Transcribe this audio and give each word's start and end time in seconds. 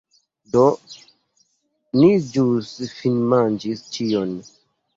Do, 0.53 0.61
ni 1.99 2.09
ĵus 2.31 2.73
finmanĝis 2.97 3.87
ĉion 3.99 4.37